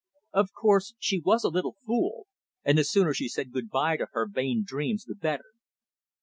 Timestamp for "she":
0.97-1.19, 3.13-3.27